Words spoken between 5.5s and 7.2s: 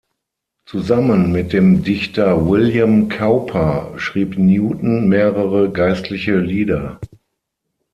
geistliche Lieder.